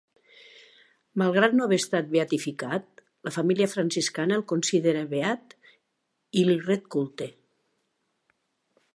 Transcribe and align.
Malgrat 1.21 1.51
no 1.57 1.65
haver 1.67 1.77
estat 1.81 2.07
beatificat, 2.13 2.87
la 3.27 3.33
família 3.35 3.67
franciscana 3.73 4.39
el 4.41 4.43
considera 4.53 5.03
beat 5.11 5.53
i 6.43 6.47
li 6.49 6.57
ret 6.71 6.89
culte. 6.97 7.29